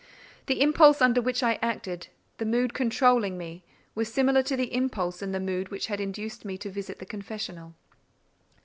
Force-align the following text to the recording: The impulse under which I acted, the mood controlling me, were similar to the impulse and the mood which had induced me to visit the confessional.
The 0.47 0.61
impulse 0.63 0.99
under 0.99 1.21
which 1.21 1.43
I 1.43 1.59
acted, 1.61 2.07
the 2.39 2.45
mood 2.47 2.73
controlling 2.73 3.37
me, 3.37 3.63
were 3.93 4.03
similar 4.03 4.41
to 4.41 4.57
the 4.57 4.73
impulse 4.73 5.21
and 5.21 5.31
the 5.31 5.39
mood 5.39 5.69
which 5.69 5.85
had 5.85 5.99
induced 6.01 6.43
me 6.43 6.57
to 6.57 6.71
visit 6.71 6.97
the 6.97 7.05
confessional. 7.05 7.75